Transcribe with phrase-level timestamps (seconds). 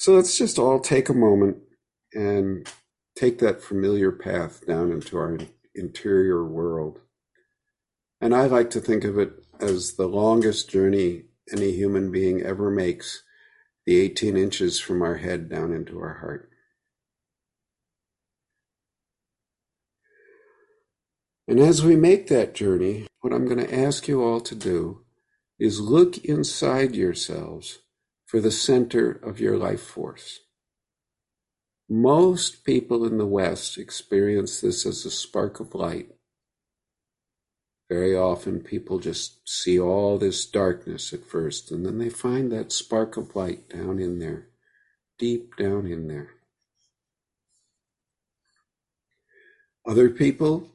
[0.00, 1.58] So let's just all take a moment
[2.14, 2.66] and
[3.14, 5.36] take that familiar path down into our
[5.74, 7.00] interior world.
[8.18, 12.70] And I like to think of it as the longest journey any human being ever
[12.70, 13.24] makes,
[13.84, 16.48] the 18 inches from our head down into our heart.
[21.46, 25.02] And as we make that journey, what I'm going to ask you all to do
[25.58, 27.80] is look inside yourselves
[28.30, 30.38] for the center of your life force.
[31.88, 36.10] Most people in the West experience this as a spark of light.
[37.88, 42.70] Very often people just see all this darkness at first, and then they find that
[42.70, 44.46] spark of light down in there,
[45.18, 46.30] deep down in there.
[49.84, 50.70] Other people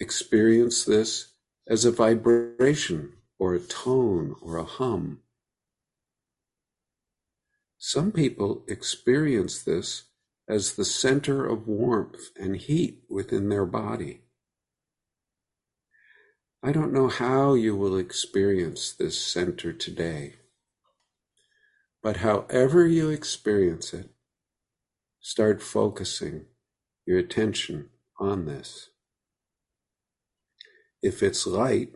[0.00, 1.34] experience this
[1.68, 5.20] as a vibration or a tone or a hum.
[7.82, 10.04] Some people experience this
[10.46, 14.20] as the center of warmth and heat within their body.
[16.62, 20.34] I don't know how you will experience this center today,
[22.02, 24.10] but however you experience it,
[25.20, 26.44] start focusing
[27.06, 27.88] your attention
[28.18, 28.90] on this.
[31.02, 31.94] If it's light,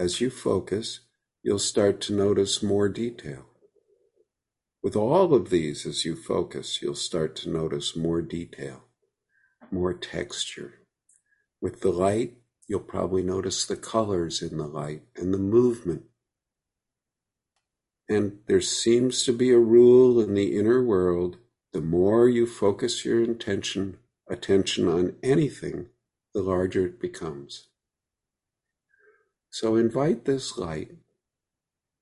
[0.00, 0.98] as you focus,
[1.44, 3.46] you'll start to notice more detail.
[4.86, 8.84] With all of these, as you focus, you'll start to notice more detail,
[9.68, 10.74] more texture.
[11.60, 12.34] With the light,
[12.68, 16.04] you'll probably notice the colors in the light and the movement.
[18.08, 21.38] And there seems to be a rule in the inner world
[21.72, 23.96] the more you focus your intention,
[24.30, 25.88] attention on anything,
[26.32, 27.70] the larger it becomes.
[29.50, 30.92] So invite this light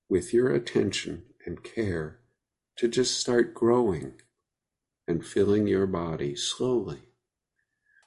[0.06, 2.18] with your attention and care
[2.76, 4.14] to just start growing
[5.06, 7.00] and filling your body slowly.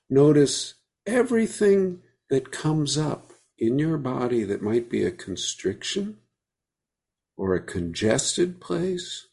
[0.10, 6.18] Notice everything that comes up in your body that might be a constriction
[7.36, 9.28] or a congested place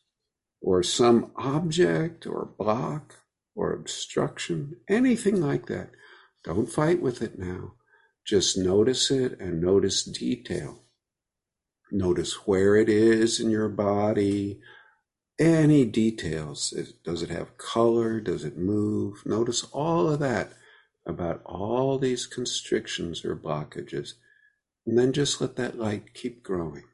[0.60, 3.20] or some object or block
[3.54, 5.90] or obstruction, anything like that.
[6.42, 7.74] Don't fight with it now.
[8.26, 10.80] Just notice it and notice detail.
[11.92, 14.60] Notice where it is in your body,
[15.38, 16.72] any details.
[17.04, 18.20] Does it have color?
[18.20, 19.24] Does it move?
[19.26, 20.52] Notice all of that
[21.06, 24.14] about all these constrictions or blockages.
[24.86, 26.84] And then just let that light keep growing,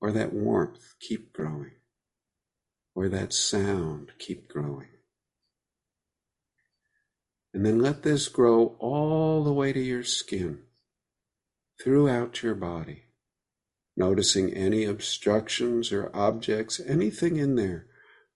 [0.00, 1.72] or that warmth keep growing,
[2.94, 4.88] or that sound keep growing.
[7.52, 10.62] And then let this grow all the way to your skin,
[11.80, 13.03] throughout your body
[13.96, 17.86] noticing any obstructions or objects, anything in there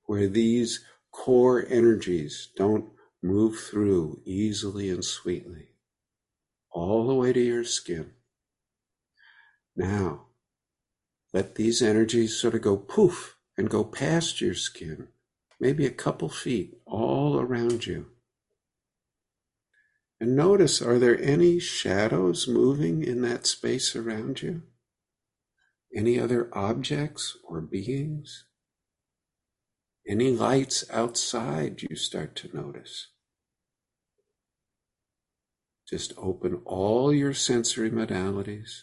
[0.04, 2.86] where these core energies don't
[3.22, 5.68] move through easily and sweetly,
[6.70, 8.12] all the way to your skin.
[9.76, 10.26] Now,
[11.32, 15.08] let these energies sort of go poof and go past your skin,
[15.60, 18.06] maybe a couple feet all around you.
[20.20, 24.62] And notice, are there any shadows moving in that space around you?
[25.94, 28.44] Any other objects or beings?
[30.06, 33.08] Any lights outside you start to notice?
[35.88, 38.82] Just open all your sensory modalities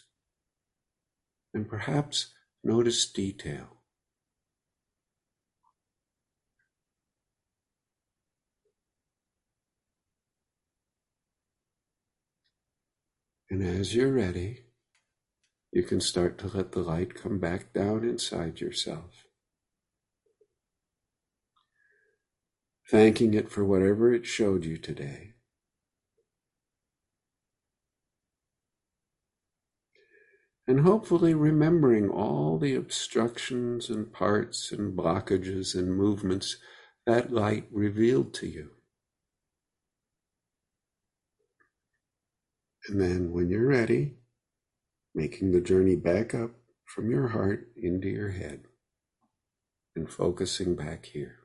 [1.54, 3.76] and perhaps notice detail.
[13.48, 14.65] And as you're ready,
[15.72, 19.24] you can start to let the light come back down inside yourself.
[22.90, 25.32] Thanking it for whatever it showed you today.
[30.68, 36.56] And hopefully remembering all the obstructions and parts and blockages and movements
[37.06, 38.70] that light revealed to you.
[42.88, 44.16] And then when you're ready,
[45.16, 46.50] making the journey back up
[46.84, 48.60] from your heart into your head
[49.96, 51.38] and focusing back here.